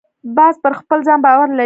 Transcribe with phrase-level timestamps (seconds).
[0.37, 1.59] باز پر خپل ځان باور لري